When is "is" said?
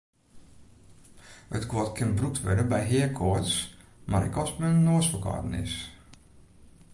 5.63-5.75